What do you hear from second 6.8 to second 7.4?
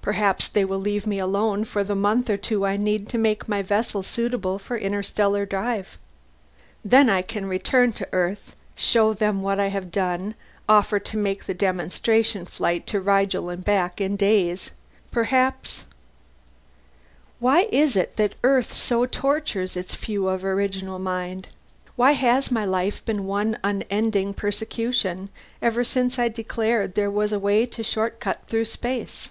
Then I